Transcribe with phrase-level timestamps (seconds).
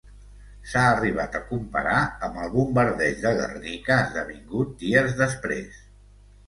[0.69, 1.99] S'ha arribat a comparar
[2.29, 5.83] amb el bombardeig de Guernica, esdevingut dies després.